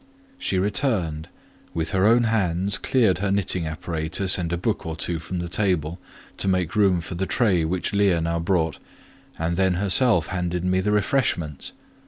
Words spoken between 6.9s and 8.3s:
for the tray which Leah